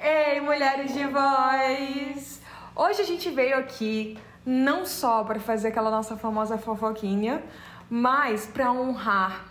[0.00, 2.40] Ei, mulheres de voz!
[2.76, 4.16] Hoje a gente veio aqui
[4.46, 7.42] não só para fazer aquela nossa famosa fofoquinha,
[7.90, 9.44] mas para honrar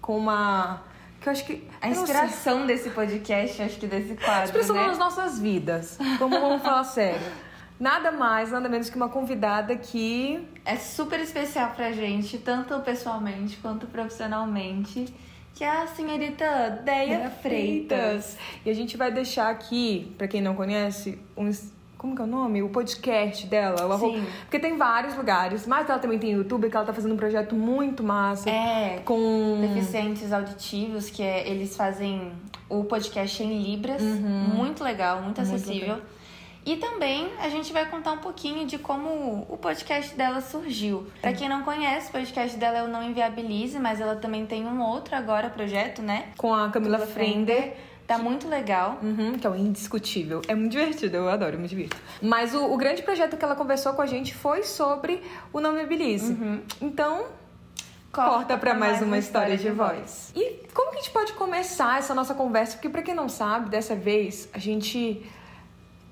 [0.00, 0.82] com uma
[1.20, 4.86] que eu acho que A inspiração desse podcast, acho que desse quadro, inspiração né?
[4.88, 5.96] nas nossas vidas.
[6.18, 7.20] Vamos, vamos falar sério.
[7.78, 13.56] Nada mais, nada menos que uma convidada que É super especial pra gente, tanto pessoalmente
[13.56, 15.12] quanto profissionalmente,
[15.54, 18.36] que é a senhorita Deia Freitas.
[18.64, 21.72] E a gente vai deixar aqui, pra quem não conhece, uns.
[21.98, 22.62] Como que é o nome?
[22.64, 23.94] O podcast dela.
[23.94, 24.26] o Sim.
[24.40, 25.68] Porque tem vários lugares.
[25.68, 28.50] Mas ela também tem YouTube, que ela tá fazendo um projeto muito massa.
[28.50, 29.60] É, Com.
[29.60, 32.32] deficientes auditivos, que é, eles fazem
[32.68, 36.00] o podcast em Libras, muito legal, muito Muito acessível.
[36.64, 41.06] E também a gente vai contar um pouquinho de como o podcast dela surgiu.
[41.20, 44.64] Pra quem não conhece, o podcast dela é o Não Inviabilize, mas ela também tem
[44.64, 46.28] um outro agora projeto, né?
[46.36, 47.74] Com a Camila Frender.
[48.06, 48.98] Tá muito legal.
[49.02, 50.42] Uhum, que é o indiscutível.
[50.46, 51.96] É muito divertido, eu adoro, eu me divirto.
[52.20, 55.22] Mas o, o grande projeto que ela conversou com a gente foi sobre
[55.52, 56.36] o Não Me Habilize.
[56.80, 57.26] Então,
[58.12, 60.32] corta pra mais uma história de voz.
[60.34, 62.74] E como que a gente pode começar essa nossa conversa?
[62.74, 65.24] Porque pra quem não sabe, dessa vez a gente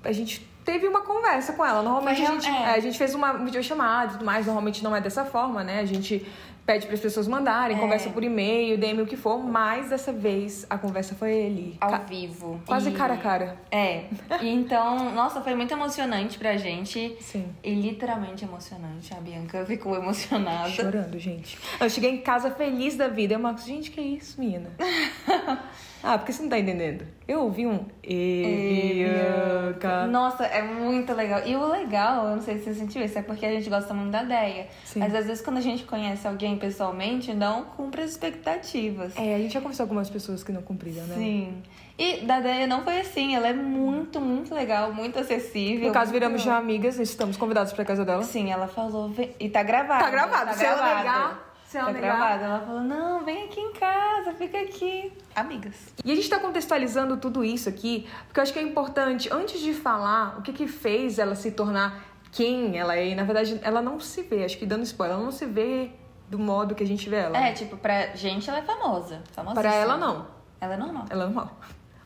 [0.03, 1.81] a gente teve uma conversa com ela.
[1.81, 2.51] Normalmente a gente, é.
[2.51, 5.79] é, a gente fez uma videochamada e tudo mais, normalmente não é dessa forma, né?
[5.79, 6.25] A gente
[6.63, 7.79] pede para as pessoas mandarem, É.
[7.79, 11.77] conversa por e-mail, DM o que for, mas dessa vez a conversa foi ali.
[11.81, 12.61] Ao vivo.
[12.67, 13.57] Quase E- cara a cara.
[13.71, 14.03] É.
[14.39, 17.17] E então, nossa, foi muito emocionante pra gente.
[17.19, 17.47] Sim.
[17.63, 19.11] E literalmente emocionante.
[19.11, 20.69] A Bianca ficou emocionada.
[20.69, 21.57] Chorando, gente.
[21.79, 23.33] Eu cheguei em casa feliz da vida.
[23.33, 24.69] Eu, Marcos, gente, que isso, menina?
[26.03, 27.05] ah, porque você não tá entendendo.
[27.27, 27.85] Eu ouvi um.
[28.03, 30.07] E Bianca.
[30.07, 31.41] Nossa, é muito legal.
[31.45, 33.93] E o legal, eu não sei se você sentiu isso, é porque a gente gosta
[33.93, 34.67] muito da ideia.
[34.83, 34.99] Sim.
[34.99, 39.13] Mas às vezes quando a gente conhece alguém pessoalmente, não cumpre as expectativas.
[39.15, 41.15] É, a gente já conversou com algumas pessoas que não cumpriram, né?
[41.15, 41.63] Sim.
[41.97, 45.87] E da Deia não foi assim, ela é muito, muito legal, muito acessível.
[45.87, 48.23] No caso, viramos já amigas, estamos convidados pra casa dela.
[48.23, 50.03] Sim, ela falou, e tá gravado.
[50.03, 50.97] Tá gravado, Tá se ela gravado.
[50.97, 52.43] negar- ela tá negar- gravado.
[52.43, 55.11] Ela falou, não, vem aqui em casa, fica aqui.
[55.35, 55.75] Amigas.
[56.03, 59.59] E a gente tá contextualizando tudo isso aqui, porque eu acho que é importante, antes
[59.59, 63.59] de falar o que que fez ela se tornar quem ela é, e na verdade
[63.61, 65.91] ela não se vê, acho que dando spoiler, ela não se vê
[66.29, 67.37] do modo que a gente vê ela.
[67.37, 69.21] É, tipo, pra gente ela é famosa.
[69.53, 70.27] Pra ela, não.
[70.61, 71.05] Ela é normal.
[71.09, 71.59] Ela é normal.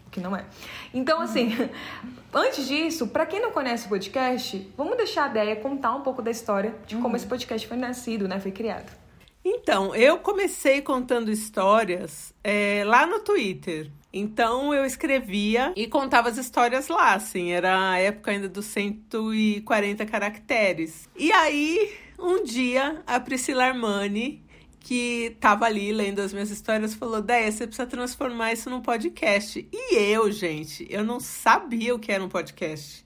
[0.07, 0.45] O que não é.
[0.93, 1.51] Então, assim,
[2.33, 6.21] antes disso, pra quem não conhece o podcast, vamos deixar a ideia contar um pouco
[6.23, 8.39] da história de como esse podcast foi nascido, né?
[8.39, 8.91] Foi criado.
[9.47, 13.91] Então, eu comecei contando histórias é, lá no Twitter.
[14.11, 17.51] Então, eu escrevia e contava as histórias lá, assim.
[17.51, 21.07] Era a época ainda dos 140 caracteres.
[21.15, 24.43] E aí, um dia, a Priscila Armani,
[24.79, 29.67] que tava ali lendo as minhas histórias, falou: Déia, você precisa transformar isso num podcast.
[29.71, 33.05] E eu, gente, eu não sabia o que era um podcast.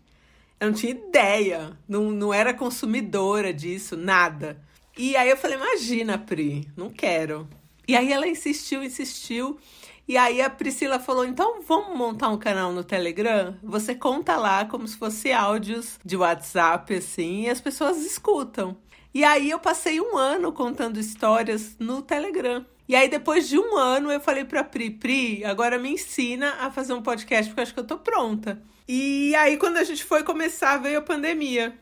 [0.58, 4.69] Eu não tinha ideia, não, não era consumidora disso, nada.
[5.02, 7.48] E aí eu falei, imagina, Pri, não quero.
[7.88, 9.58] E aí ela insistiu, insistiu.
[10.06, 13.56] E aí a Priscila falou, então vamos montar um canal no Telegram?
[13.64, 18.76] Você conta lá como se fosse áudios de WhatsApp, assim, e as pessoas escutam.
[19.14, 22.66] E aí eu passei um ano contando histórias no Telegram.
[22.86, 26.70] E aí depois de um ano eu falei pra Pri, Pri, agora me ensina a
[26.72, 28.62] fazer um podcast, porque eu acho que eu tô pronta.
[28.86, 31.74] E aí quando a gente foi começar, veio a pandemia.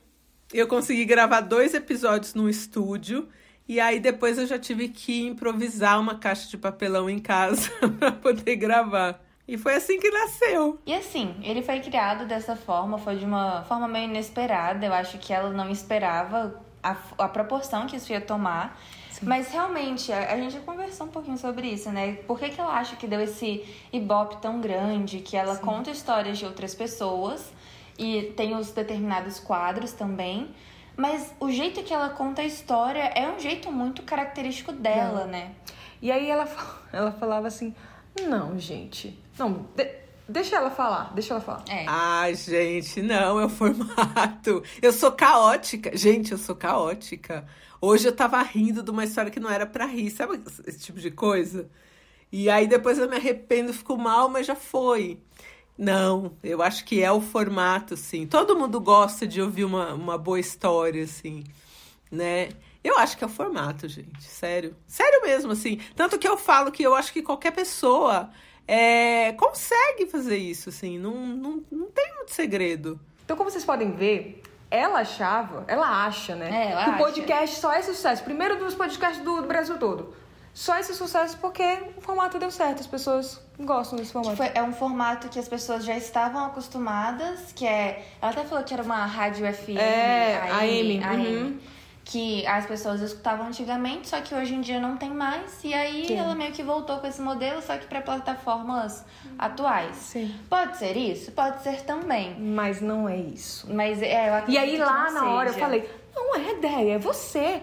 [0.54, 3.28] Eu consegui gravar dois episódios no estúdio.
[3.68, 7.70] E aí depois eu já tive que improvisar uma caixa de papelão em casa
[8.00, 9.22] para poder gravar.
[9.46, 10.80] E foi assim que nasceu.
[10.86, 14.86] E assim, ele foi criado dessa forma, foi de uma forma meio inesperada.
[14.86, 18.80] Eu acho que ela não esperava a, a proporção que isso ia tomar.
[19.22, 22.14] Mas realmente, a, a gente já conversou um pouquinho sobre isso, né?
[22.26, 25.20] Por que, que ela acha que deu esse ibope tão grande?
[25.20, 27.52] Que ela conta histórias de outras pessoas
[27.98, 30.50] e tem os determinados quadros também.
[30.96, 35.52] Mas o jeito que ela conta a história é um jeito muito característico dela, né?
[36.02, 36.48] E aí ela,
[36.92, 37.74] ela falava assim:
[38.28, 39.18] Não, gente.
[39.38, 39.92] Não, de-
[40.28, 41.64] deixa ela falar, deixa ela falar.
[41.70, 41.86] É.
[41.88, 44.64] Ai, gente, não, é o formato.
[44.82, 45.96] Eu sou caótica.
[45.96, 47.46] Gente, eu sou caótica.
[47.80, 51.00] Hoje eu tava rindo de uma história que não era pra rir, sabe esse tipo
[51.00, 51.70] de coisa?
[52.32, 55.20] E aí depois eu me arrependo, fico mal, mas já foi.
[55.78, 58.26] Não, eu acho que é o formato, assim.
[58.26, 61.44] Todo mundo gosta de ouvir uma, uma boa história, assim,
[62.12, 62.50] né?
[62.84, 64.24] Eu acho que é o formato, gente.
[64.24, 64.76] Sério.
[64.88, 65.80] Sério mesmo, assim.
[65.96, 68.30] Tanto que eu falo que eu acho que qualquer pessoa
[68.68, 70.98] é, consegue fazer isso, assim.
[70.98, 73.00] Não, não, não tem muito segredo.
[73.24, 74.42] Então, como vocês podem ver,
[74.72, 76.50] ela achava, ela acha, né?
[76.50, 77.04] É, ela que o acha.
[77.04, 78.24] podcast só é esse sucesso.
[78.24, 80.14] Primeiro dos podcasts do, do Brasil todo.
[80.58, 81.62] Só esse sucesso porque
[81.96, 84.36] o formato deu certo, as pessoas gostam desse formato.
[84.38, 88.04] Foi- é um formato que as pessoas já estavam acostumadas, que é.
[88.20, 89.78] Ela até falou que era uma rádio FM.
[89.78, 91.60] É, AM, AM, uhum.
[92.04, 95.64] Que as pessoas escutavam antigamente, só que hoje em dia não tem mais.
[95.64, 96.18] E aí Sim.
[96.18, 99.06] ela meio que voltou com esse modelo, só que para plataformas
[99.38, 99.96] atuais.
[99.96, 100.34] Sim.
[100.50, 101.32] Pode ser isso?
[101.34, 102.36] Pode ser também.
[102.40, 103.72] Mas não é isso.
[103.72, 105.66] Mas é, eu E aí lá na hora eu seja.
[105.66, 107.62] falei, não é ideia, é você.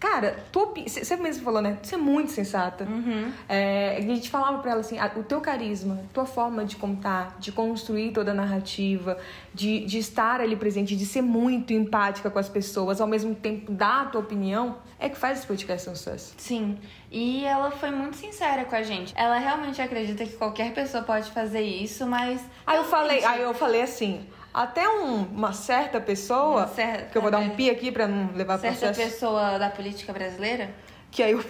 [0.00, 1.78] Cara, você mesmo falou, né?
[1.82, 2.84] Você é muito sensata.
[2.84, 3.30] Uhum.
[3.46, 7.36] É, a gente falava pra ela assim, ah, o teu carisma, tua forma de contar,
[7.38, 9.18] de construir toda a narrativa,
[9.52, 13.70] de, de estar ali presente, de ser muito empática com as pessoas, ao mesmo tempo
[13.72, 16.34] dar a tua opinião, é que faz esse podcast um sucesso.
[16.38, 16.78] Sim,
[17.10, 19.12] e ela foi muito sincera com a gente.
[19.14, 22.40] Ela realmente acredita que qualquer pessoa pode fazer isso, mas.
[22.66, 27.16] Aí eu falei, aí eu falei assim, até um- uma certa pessoa, Uma certa- que
[27.18, 29.00] eu vou dar um pi aqui pra não levar certa processo.
[29.10, 30.70] pessoa da política brasileira?
[31.10, 31.44] Que aí eu-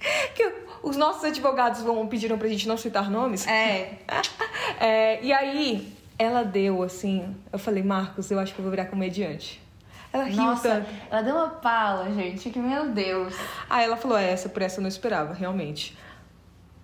[0.34, 0.52] que
[0.82, 3.46] os nossos advogados vão pediram pra gente não citar nomes.
[3.46, 3.98] É.
[4.80, 8.86] É, e aí ela deu assim, eu falei, Marcos, eu acho que eu vou virar
[8.86, 9.60] comediante.
[10.12, 10.88] Ela riu Nossa, tanto.
[11.10, 13.34] ela deu uma pala, gente, que meu Deus.
[13.70, 15.96] Aí ela falou, é, essa por essa eu não esperava, realmente.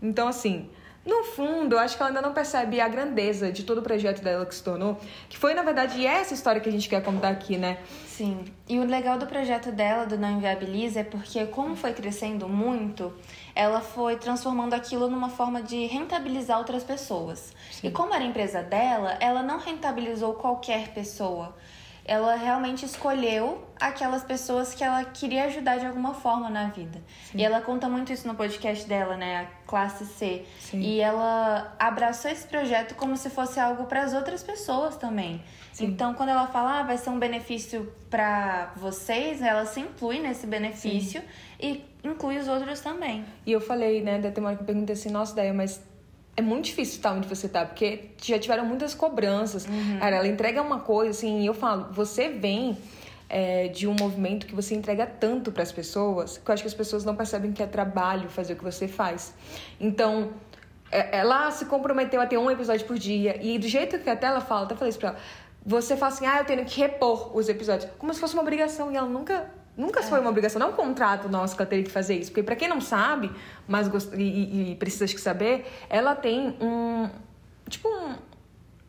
[0.00, 0.70] Então, assim,
[1.08, 4.22] no fundo, eu acho que ela ainda não percebe a grandeza de todo o projeto
[4.22, 7.31] dela que se tornou, que foi, na verdade, essa história que a gente quer contar
[7.31, 7.78] aqui, né?
[8.06, 8.44] Sim.
[8.69, 13.10] E o legal do projeto dela, do Não Inviabiliza, é porque, como foi crescendo muito,
[13.55, 17.55] ela foi transformando aquilo numa forma de rentabilizar outras pessoas.
[17.82, 21.56] E como era a empresa dela, ela não rentabilizou qualquer pessoa.
[22.08, 27.00] Ela realmente escolheu aquelas pessoas que ela queria ajudar de alguma forma na vida.
[27.34, 29.43] E ela conta muito isso no podcast dela, né?
[29.43, 30.46] A Classe C.
[30.58, 30.81] Sim.
[30.81, 35.43] E ela abraçou esse projeto como se fosse algo para as outras pessoas também.
[35.78, 40.46] Então, quando ela fala, ah, vai ser um benefício para vocês, ela se inclui nesse
[40.46, 41.22] benefício
[41.60, 43.25] e inclui os outros também.
[43.46, 45.81] E eu falei, né, da uma hora que eu perguntei assim, nossa, ideia, mas
[46.38, 49.67] é muito difícil estar onde você tá, porque já tiveram muitas cobranças.
[49.99, 52.79] Cara, ela entrega uma coisa, assim, e eu falo, você vem
[53.29, 56.69] é, de um movimento que você entrega tanto para as pessoas, que eu acho que
[56.69, 59.35] as pessoas não percebem que é trabalho fazer o que você faz.
[59.81, 60.31] Então,
[60.93, 64.29] é- ela se comprometeu a ter um episódio por dia, e do jeito que até
[64.29, 65.19] ela fala, até falei isso pra ela,
[65.67, 68.93] você fala assim, ah, eu tenho que repor os episódios, como se fosse uma obrigação,
[68.93, 71.84] e ela nunca Nunca foi uma obrigação, não é um contrato nosso que ela teria
[71.84, 72.32] que fazer isso.
[72.32, 73.30] Porque pra quem não sabe,
[73.66, 74.12] mas gost...
[74.12, 77.08] e, e- precisa de saber, ela tem um.
[77.69, 78.14] Tipo um.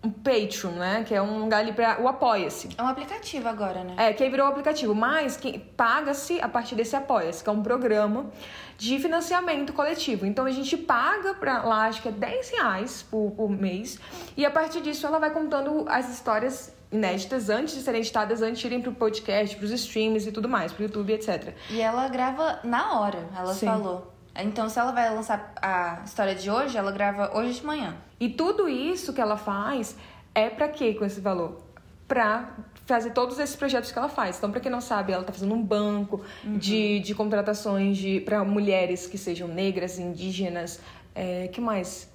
[0.02, 1.04] Um Patreon, né?
[1.06, 2.00] Que é um lugar ali pra.
[2.02, 2.70] O Apoia-se.
[2.78, 3.96] É um aplicativo agora, né?
[3.98, 7.54] É, que aí virou um aplicativo, mas que paga-se a partir desse Apoia-se, que é
[7.54, 8.28] um programa
[8.78, 10.26] de financiamento coletivo.
[10.26, 14.00] Então a gente paga pra lá, acho que é 10 reais por, por mês,
[14.38, 18.60] e a partir disso ela vai contando as histórias inéditas antes de serem editadas, antes
[18.60, 21.54] de irem pro podcast, pros streams e tudo mais, pro YouTube, etc.
[21.70, 23.68] E ela grava na hora, ela Sim.
[23.68, 24.14] falou.
[24.36, 27.96] Então, se ela vai lançar a história de hoje, ela grava hoje de manhã.
[28.20, 29.96] E tudo isso que ela faz
[30.34, 31.62] é pra quê com esse valor?
[32.08, 32.56] Pra
[32.86, 34.38] fazer todos esses projetos que ela faz.
[34.38, 38.44] Então, pra quem não sabe, ela tá fazendo um banco de, de contratações de para
[38.44, 40.80] mulheres que sejam negras, indígenas,
[41.14, 42.10] é, que mais?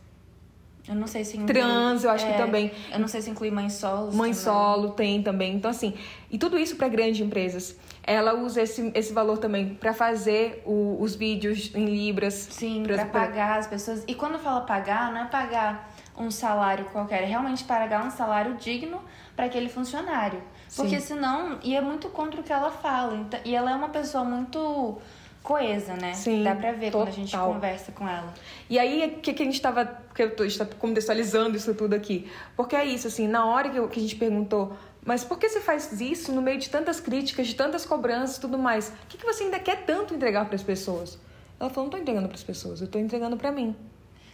[0.87, 1.49] Eu não sei se inclui...
[1.55, 2.71] Trans, eu acho que é, também.
[2.93, 4.15] Eu não sei se inclui mãe solos.
[4.15, 4.45] Mãe também.
[4.45, 5.55] solo tem também.
[5.55, 5.95] Então, assim,
[6.31, 7.75] e tudo isso para grandes empresas.
[8.03, 12.35] Ela usa esse, esse valor também pra fazer o- os vídeos em libras.
[12.35, 14.05] Sim, pra- pra pagar as pessoas.
[14.07, 18.55] E quando fala pagar, não é pagar um salário qualquer, é realmente pagar um salário
[18.57, 19.01] digno
[19.35, 20.43] para aquele funcionário.
[20.77, 21.15] Porque Sim.
[21.15, 23.17] senão ia muito contra o que ela fala.
[23.17, 24.99] Então, e ela é uma pessoa muito
[25.45, 26.13] coesa, né?
[26.15, 27.53] Sim, Dá pra ver quando a gente total.
[27.53, 28.35] conversa com ela.
[28.69, 29.85] E aí, o que, que a gente tava.
[30.13, 32.29] Que eu tô, a gente tá contextualizando isso tudo aqui.
[32.57, 34.73] Porque é isso, assim, na hora que, eu- que a gente perguntou,
[35.05, 38.41] mas por que você faz isso no meio de tantas críticas, de tantas cobranças e
[38.41, 38.89] tudo mais?
[38.89, 41.19] O que, que você ainda quer tanto entregar para as pessoas?
[41.61, 43.77] Ela falou, não tô entregando para as pessoas, eu tô entregando para mim.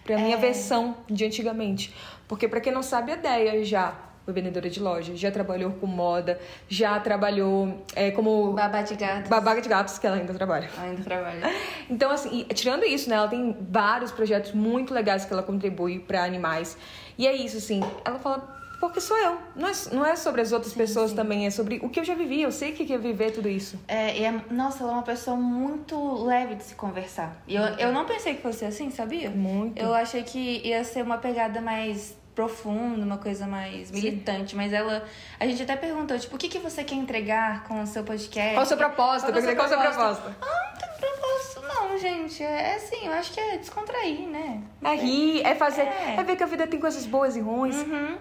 [0.04, 1.94] Pra minha versão de antigamente.
[2.28, 3.94] Porque, pra quem não sabe, a ideia já
[4.30, 9.28] foi vendedora de loja, já trabalhou com moda, já trabalhou é, como Babá de gato.
[9.28, 10.70] babaca de gatos, que ela ainda trabalha.
[10.78, 11.40] Ainda trabalha.
[11.90, 13.16] Então, assim, e tirando isso, né?
[13.16, 16.76] Ela tem vários projetos muito legais que ela contribui pra animais.
[17.18, 19.36] E é isso, assim, ela fala, porque sou eu.
[19.56, 22.14] Não é, não é sobre as outras pessoas também, é sobre o que eu já
[22.14, 22.42] vivi.
[22.42, 23.76] Eu sei o que é viver tudo isso.
[23.88, 27.42] É, e é- nossa, ela é uma pessoa muito leve de se conversar.
[27.48, 29.30] E eu, eu não pensei que fosse assim, sabia?
[29.30, 29.76] Muito.
[29.82, 35.04] Eu achei que ia ser uma pegada mais profunda, uma coisa mais militante, mas ela.
[35.38, 38.54] A gente até perguntou, tipo, o que, que você quer entregar com o seu podcast?
[38.54, 39.30] Qual o seu propósito?
[39.30, 40.22] Qual é o seu Qual a sua propósito?
[40.22, 40.36] proposta?
[40.40, 42.42] Ah, não tem propósito, não, gente.
[42.42, 44.62] É assim, eu acho que é descontrair, né?
[44.82, 45.82] É rir, é fazer.
[45.82, 46.16] É.
[46.18, 47.76] É, ver que a vida tem coisas boas e ruins.
[47.76, 48.16] Uhum.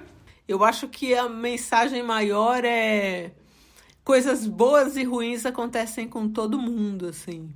[0.46, 3.32] Eu acho que a mensagem maior é
[4.04, 7.50] coisas boas e ruins acontecem com todo mundo, assim.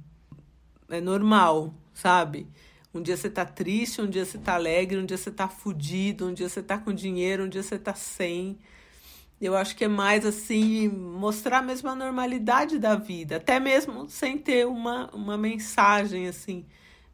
[0.89, 2.47] É normal, sabe?
[2.93, 6.27] Um dia você tá triste, um dia você tá alegre, um dia você tá fudido,
[6.27, 8.59] um dia você tá com dinheiro, um dia você tá sem.
[9.41, 14.37] Eu acho que é mais assim, mostrar mesmo a normalidade da vida, até mesmo sem
[14.37, 16.65] ter uma, uma mensagem assim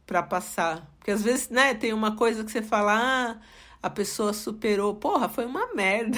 [0.06, 0.86] para passar.
[0.98, 3.40] Porque às vezes, né, tem uma coisa que você fala, ah,
[3.82, 6.18] a pessoa superou, porra, foi uma merda,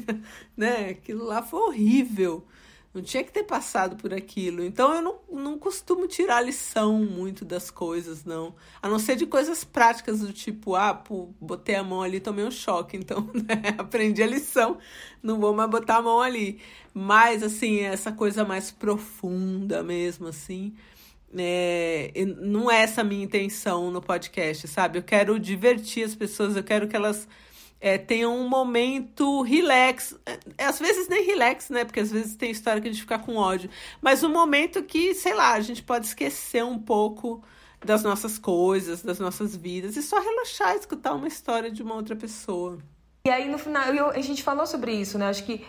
[0.56, 0.90] né?
[0.90, 2.46] Aquilo lá foi horrível.
[2.92, 4.64] Não tinha que ter passado por aquilo.
[4.64, 8.54] Então eu não, não costumo tirar lição muito das coisas, não.
[8.82, 12.44] A não ser de coisas práticas do tipo, ah, pô, botei a mão ali, tomei
[12.44, 12.96] um choque.
[12.96, 14.78] Então, né, aprendi a lição,
[15.22, 16.60] não vou mais botar a mão ali.
[16.92, 20.74] Mas, assim, essa coisa mais profunda mesmo, assim.
[21.32, 24.98] É, não é essa a minha intenção no podcast, sabe?
[24.98, 27.28] Eu quero divertir as pessoas, eu quero que elas
[27.80, 30.14] é, tenham um momento relax.
[30.58, 31.84] É, às vezes nem relax, né?
[31.84, 33.70] Porque às vezes tem história que a gente fica com ódio.
[34.02, 37.42] Mas um momento que, sei lá, a gente pode esquecer um pouco
[37.84, 42.14] das nossas coisas, das nossas vidas e só relaxar escutar uma história de uma outra
[42.14, 42.78] pessoa.
[43.24, 45.28] E aí no final, eu, a gente falou sobre isso, né?
[45.28, 45.64] Acho que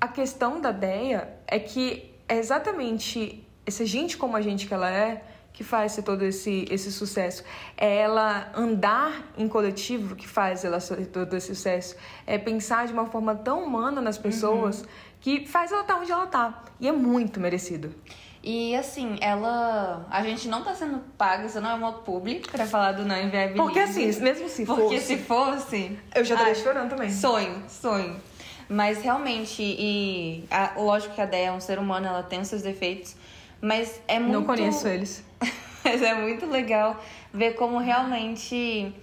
[0.00, 4.90] a questão da Deia é que é exatamente essa gente como a gente que ela
[4.90, 5.24] é
[5.58, 7.42] que faz todo esse, esse sucesso.
[7.76, 11.96] É ela andar em coletivo que faz ela ter todo esse sucesso.
[12.24, 14.86] É pensar de uma forma tão humana nas pessoas uhum.
[15.20, 16.62] que faz ela estar onde ela está.
[16.78, 17.92] E é muito merecido.
[18.40, 20.06] E assim, ela.
[20.08, 23.20] A gente não tá sendo paga, isso não é uma publi pra falar do não
[23.20, 23.60] inviabilize.
[23.60, 24.80] Porque assim, mesmo se fosse.
[24.80, 25.98] Porque se fosse.
[26.14, 27.10] Eu já estaria chorando também.
[27.10, 28.14] Sonho, sonho.
[28.68, 32.46] Mas realmente, e a, lógico que a Déia é um ser humano, ela tem os
[32.46, 33.16] seus defeitos.
[33.60, 34.32] Mas é muito.
[34.32, 35.24] Não conheço eles.
[35.84, 36.96] Mas é muito legal
[37.32, 38.94] ver como realmente.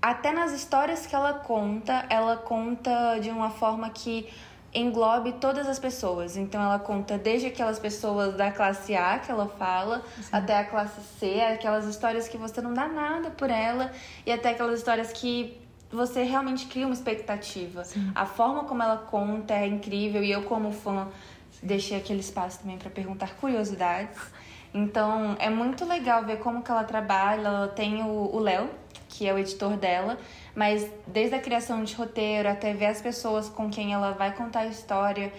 [0.00, 4.28] Até nas histórias que ela conta, ela conta de uma forma que
[4.72, 6.36] englobe todas as pessoas.
[6.36, 10.28] Então ela conta desde aquelas pessoas da classe A que ela fala, Sim.
[10.30, 13.90] até a classe C, aquelas histórias que você não dá nada por ela,
[14.24, 15.58] e até aquelas histórias que
[15.90, 17.84] você realmente cria uma expectativa.
[17.84, 18.12] Sim.
[18.14, 21.08] A forma como ela conta é incrível e eu como fã
[21.62, 24.18] deixei aquele espaço também para perguntar curiosidades.
[24.72, 27.48] Então é muito legal ver como que ela trabalha.
[27.48, 28.68] Ela tem o Léo,
[29.08, 30.18] que é o editor dela,
[30.54, 34.60] mas desde a criação de roteiro até ver as pessoas com quem ela vai contar
[34.60, 35.32] a história,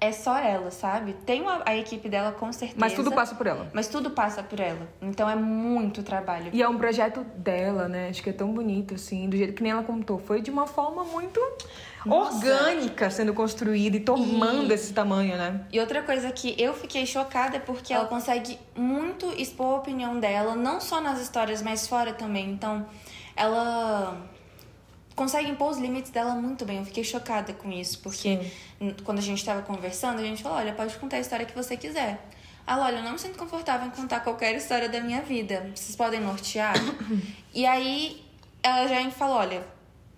[0.00, 1.14] é só ela, sabe?
[1.26, 2.80] Tem uma, a equipe dela com certeza.
[2.80, 3.70] Mas tudo passa por ela.
[3.72, 4.88] Mas tudo passa por ela.
[5.02, 6.50] Então é muito trabalho.
[6.52, 8.08] E é um projeto dela, né?
[8.08, 10.18] Acho que é tão bonito, assim, do jeito que nem ela contou.
[10.18, 11.38] Foi de uma forma muito
[12.06, 12.34] Nossa.
[12.34, 14.74] orgânica sendo construída e tomando e...
[14.74, 15.66] esse tamanho, né?
[15.70, 20.18] E outra coisa que eu fiquei chocada é porque ela consegue muito expor a opinião
[20.18, 22.50] dela, não só nas histórias, mas fora também.
[22.50, 22.86] Então,
[23.36, 24.16] ela
[25.20, 26.78] consegue impor os limites dela muito bem.
[26.78, 28.40] Eu fiquei chocada com isso, porque
[28.78, 28.94] Sim.
[29.04, 31.76] quando a gente estava conversando, a gente falou: olha, pode contar a história que você
[31.76, 32.26] quiser.
[32.66, 35.70] Ela, olha, eu não me sinto confortável em contar qualquer história da minha vida.
[35.74, 36.74] Vocês podem nortear?
[37.52, 38.24] e aí
[38.62, 39.62] ela já falou: olha,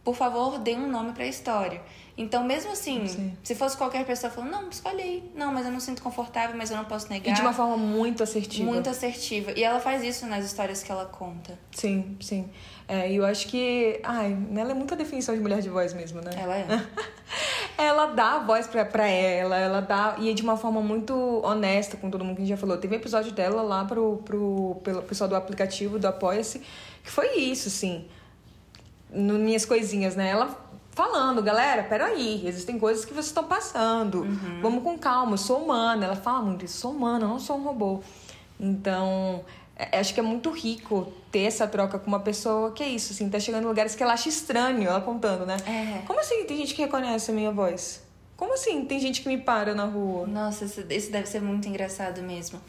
[0.04, 1.80] por favor, dê um nome para a história.
[2.16, 3.36] Então, mesmo assim, Sim.
[3.42, 6.76] se fosse qualquer pessoa falando, não, escolhi, não, mas eu não sinto confortável, mas eu
[6.76, 7.32] não posso negar.
[7.32, 8.70] E de uma forma muito assertiva.
[8.70, 9.52] Muito assertiva.
[9.52, 11.58] E ela faz isso nas histórias que ela conta.
[11.70, 12.50] Sim, sim.
[12.86, 13.98] É, e eu acho que.
[14.02, 16.32] Ai, ela é muita definição de mulher de voz mesmo, né?
[16.36, 16.66] Ela é.
[17.78, 20.16] ela dá a voz pra, pra ela, ela dá.
[20.18, 22.76] E é de uma forma muito honesta com todo mundo que a gente já falou.
[22.76, 26.60] Teve um episódio dela lá pro, pro, pelo pessoal do aplicativo do Apoia-se,
[27.02, 28.06] que foi isso, assim.
[29.12, 30.30] No Minhas Coisinhas, né?
[30.30, 30.58] Ela
[30.92, 34.22] falando, galera, peraí, existem coisas que vocês estão passando.
[34.22, 34.60] Uhum.
[34.60, 36.06] Vamos com calma, eu sou humana.
[36.06, 38.00] Ela fala muito isso, sou humana, não sou um robô.
[38.60, 39.44] Então,
[39.76, 43.12] é, acho que é muito rico ter essa troca com uma pessoa que é isso,
[43.12, 45.56] assim, tá chegando em lugares que ela acha estranho, ela contando, né?
[45.66, 46.06] É.
[46.06, 48.02] Como assim tem gente que reconhece a minha voz?
[48.36, 50.26] Como assim tem gente que me para na rua?
[50.26, 52.60] Nossa, isso deve ser muito engraçado mesmo.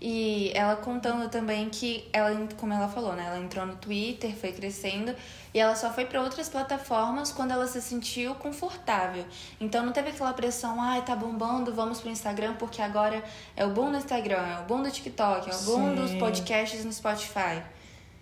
[0.00, 3.26] E ela contando também que ela, como ela falou, né?
[3.26, 5.14] Ela entrou no Twitter, foi crescendo
[5.52, 9.24] e ela só foi para outras plataformas quando ela se sentiu confortável.
[9.60, 13.22] Então não teve aquela pressão, ai, ah, tá bombando, vamos pro Instagram porque agora
[13.54, 15.94] é o boom do Instagram, é o boom do TikTok, é o boom Sim.
[15.96, 17.62] dos podcasts no Spotify.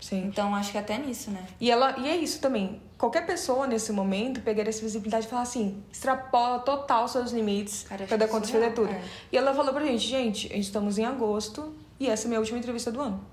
[0.01, 0.25] Sim.
[0.25, 1.45] Então acho que até nisso, né?
[1.61, 2.81] E ela e é isso também.
[2.99, 8.17] Qualquer pessoa nesse momento pegaria essa visibilidade e falar assim, extrapola total seus limites para
[8.17, 8.91] dar conta de fazer tudo.
[8.91, 9.01] É.
[9.31, 12.59] E ela falou pra gente, gente, estamos em agosto e essa é a minha última
[12.59, 13.25] entrevista do ano.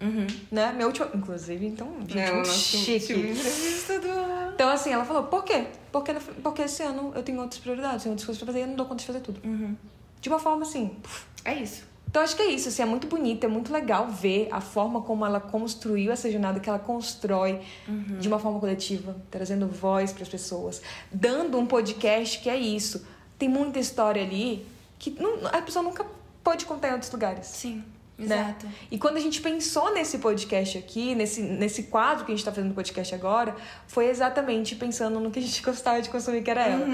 [0.00, 0.26] Uhum.
[0.50, 0.72] Né?
[0.72, 1.10] Minha última.
[1.14, 3.12] Inclusive, então, gente, é, muito chique.
[3.12, 4.52] entrevista do ano.
[4.54, 5.66] Então, assim, ela falou, por quê?
[5.92, 8.68] Porque, porque esse ano eu tenho outras prioridades, tenho outras coisas pra fazer e eu
[8.68, 9.38] não dou conta de fazer tudo.
[9.44, 9.76] Uhum.
[10.18, 10.96] De uma forma assim.
[11.44, 11.89] É isso.
[12.10, 15.00] Então acho que é isso, assim, é muito bonito, é muito legal ver a forma
[15.00, 18.18] como ela construiu essa jornada, que ela constrói uhum.
[18.18, 23.06] de uma forma coletiva, trazendo voz para as pessoas, dando um podcast que é isso.
[23.38, 24.66] Tem muita história ali
[24.98, 26.04] que não- a pessoa nunca
[26.42, 27.46] pôde contar em outros lugares.
[27.46, 27.84] Sim,
[28.18, 28.24] né?
[28.24, 28.66] exato.
[28.90, 32.50] E quando a gente pensou nesse podcast aqui, nesse, nesse quadro que a gente tá
[32.50, 33.54] fazendo podcast agora,
[33.86, 36.86] foi exatamente pensando no que a gente gostava de consumir, que era ela.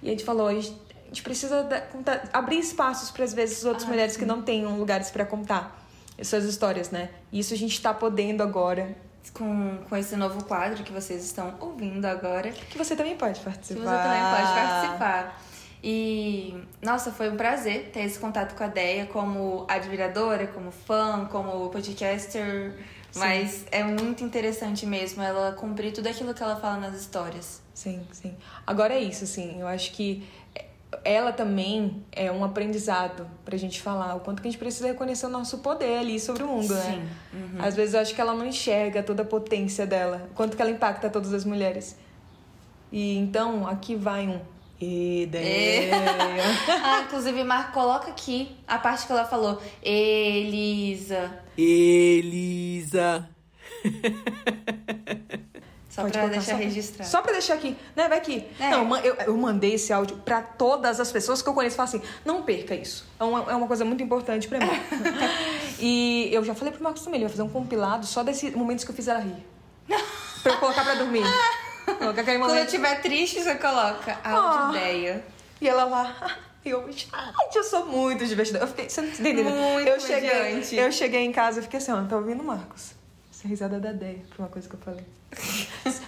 [0.00, 0.74] E a gente falou, a gente,
[1.10, 4.78] a gente precisa da- contar- abrir espaços para às vezes outras mulheres que não tenham
[4.78, 5.76] lugares para contar
[6.22, 7.10] suas histórias, né?
[7.32, 8.94] E isso a gente tá podendo agora.
[9.34, 13.44] Com, com esse novo quadro que vocês estão ouvindo agora, Que você também pode que
[13.44, 13.80] participar.
[13.80, 15.42] você também pode participar.
[15.82, 21.26] E, nossa, foi um prazer ter esse contato com a Deia como admiradora, como fã,
[21.30, 22.74] como podcaster.
[23.16, 27.60] Mas é muito interessante mesmo ela cumprir tudo aquilo que ela fala nas histórias.
[27.74, 28.36] Sim, sim.
[28.66, 30.26] Agora é isso, assim, eu acho que
[31.04, 35.26] ela também é um aprendizado pra gente falar o quanto que a gente precisa reconhecer
[35.26, 37.08] o nosso poder ali sobre o mundo, né?
[37.58, 40.62] Às vezes eu acho que ela não enxerga toda a potência dela, o quanto que
[40.62, 41.96] ela impacta todas as mulheres.
[42.92, 44.40] E então, aqui vai um
[44.80, 45.94] ideia.
[46.82, 49.60] ah, inclusive, Marco, coloca aqui a parte que ela falou.
[49.82, 51.38] Elisa.
[51.56, 53.28] Elisa.
[55.90, 57.10] Só Pode pra colocar, deixar só registrado.
[57.10, 58.08] Só pra deixar aqui, né?
[58.08, 58.46] Vai aqui.
[58.60, 58.70] É.
[58.70, 61.74] Não, eu, eu mandei esse áudio pra todas as pessoas que eu conheço.
[61.74, 63.04] Falo assim, não perca isso.
[63.18, 64.66] É uma, é uma coisa muito importante pra mim.
[65.80, 68.84] e eu já falei pro Marcos também, ele vai fazer um compilado só desses momentos
[68.84, 69.44] que eu fiz ela rir.
[70.44, 71.24] pra eu colocar pra dormir.
[71.86, 72.64] Aquele Quando eu momento.
[72.66, 74.32] estiver triste, você coloca Ah.
[74.32, 75.24] áudio ideia.
[75.60, 76.36] E ela lá.
[76.62, 77.08] Eu, gente,
[77.54, 78.58] eu sou muito divertida.
[78.58, 79.48] Eu fiquei, você não tá entendendo?
[79.48, 82.90] Muito eu cheguei, eu cheguei em casa e fiquei assim, ó, tá ouvindo o Marcos?
[83.32, 85.02] Essa risada da Deia, por uma coisa que eu falei.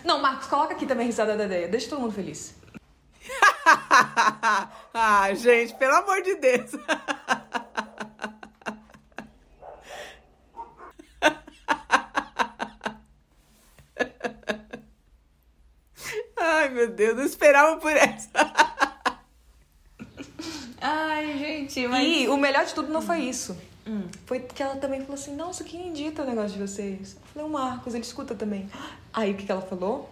[0.05, 1.69] Não, Marcos, coloca aqui também a risada da Deia.
[1.69, 2.55] Deixa todo mundo feliz.
[4.95, 6.71] ah, gente, pelo amor de Deus.
[16.37, 18.31] Ai, meu Deus, não esperava por essa.
[20.81, 22.05] Ai, gente, mas.
[22.05, 23.57] E o melhor de tudo não foi isso.
[24.27, 27.15] Foi que ela também falou assim, nossa, quem edita o negócio de vocês?
[27.15, 28.69] Eu falei, o Marcos, ele escuta também.
[29.13, 30.11] Aí o que, que ela falou?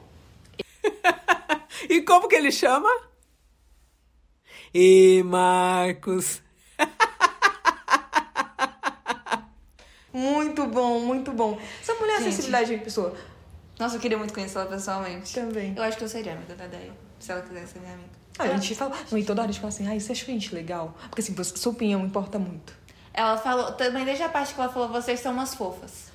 [1.88, 2.90] E como que ele chama?
[4.72, 6.40] E Marcos.
[10.12, 11.58] Muito bom, muito bom.
[11.80, 13.14] Essa mulher é sensibilidade de pessoa.
[13.78, 15.32] Nossa, eu queria muito conhecer ela pessoalmente.
[15.32, 15.74] Também.
[15.76, 18.10] Eu acho que eu seria amiga da Deia, se ela quisesse ser minha amiga.
[18.38, 18.96] Ah, a gente fala.
[19.10, 20.96] Não, e toda hora a gente fala assim, ai, você achou a gente legal?
[21.08, 22.74] Porque assim, sua opinião importa muito.
[23.12, 26.10] Ela falou, também desde a parte que ela falou, vocês são umas fofas.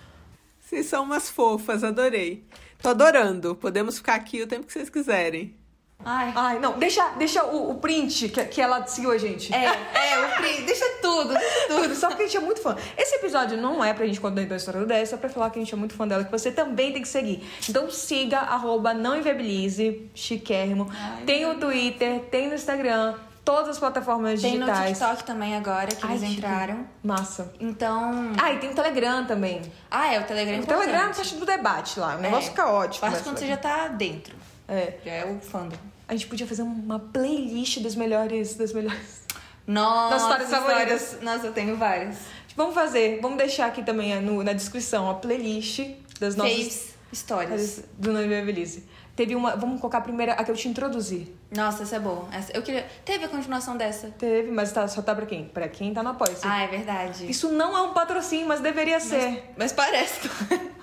[0.60, 2.44] Vocês são umas fofas, adorei.
[2.82, 3.56] Tô adorando.
[3.56, 5.56] Podemos ficar aqui o tempo que vocês quiserem.
[6.04, 6.34] Ai.
[6.36, 9.54] Ai, não, deixa, deixa o, o print que, que ela seguiu a gente.
[9.54, 11.96] É, é, o Pri, deixa tudo, deixa tudo.
[11.96, 12.76] Só porque a gente é muito fã.
[12.98, 15.50] Esse episódio não é pra gente contar a história do 10, é só pra falar
[15.50, 17.44] que a gente é muito fã dela, que você também tem que seguir.
[17.68, 20.92] Então siga, arroba não inviabilize, chiquérrimo.
[21.26, 24.98] tem o Twitter, tem no Instagram, todas as plataformas Tem no digitais.
[24.98, 26.86] TikTok também agora, que Ai, eles entraram.
[27.04, 27.54] Massa.
[27.60, 28.34] Então.
[28.42, 29.62] Ah, e tem o Telegram também.
[29.90, 32.16] Ah, é, o Telegram é O Telegram é parte do debate lá.
[32.16, 32.50] O negócio É.
[32.50, 33.00] fica ótimo.
[33.02, 33.20] Faz né?
[33.24, 34.36] quando você já tá dentro.
[34.68, 34.96] É.
[35.06, 35.78] Já é o fandom.
[36.08, 38.56] A gente podia fazer uma playlist das melhores.
[38.56, 39.24] Das melhores.
[39.68, 41.02] Nossa, Das histórias favoritas.
[41.02, 42.18] histórias- Nossa, eu tenho várias.
[42.56, 45.82] Vamos fazer, vamos deixar aqui também no- na descrição a playlist
[46.20, 46.54] das nossas.
[46.54, 47.84] Fez histórias.
[47.98, 48.84] Do Não Inviabilize.
[49.16, 49.56] Teve uma.
[49.56, 51.34] Vamos colocar a primeira, a que eu te introduzi.
[51.56, 52.28] Nossa, essa é boa.
[52.34, 52.86] Essa, eu queria.
[53.06, 54.10] Teve a continuação dessa.
[54.10, 55.46] Teve, mas tá, só tá pra quem?
[55.46, 56.36] Pra quem tá no apoio.
[56.44, 57.30] Ah, é verdade.
[57.30, 59.54] Isso não é um patrocínio, mas deveria ser.
[59.58, 60.30] Mas parece.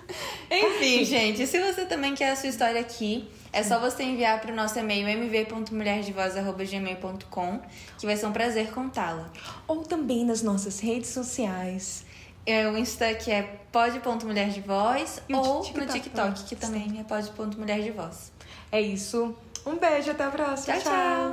[0.51, 4.51] Enfim, gente, se você também quer a sua história aqui, é só você enviar para
[4.53, 7.61] o nosso e-mail mv.mulherdevoz.gmail.com
[7.99, 9.31] que vai ser um prazer contá-la.
[9.67, 12.07] Ou também nas nossas redes sociais.
[12.45, 16.45] É o Insta que é pod.mulherdevoz E o ou TikTok no TikTok também.
[16.49, 18.33] que também é pod.mulherdevoz.
[18.71, 19.37] É isso.
[19.65, 20.75] Um beijo, até a próxima.
[20.79, 20.93] Tchau, tchau.